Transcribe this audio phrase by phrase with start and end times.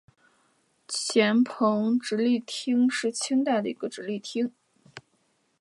[1.03, 4.51] 黔彭直隶厅是清代的一个直隶厅。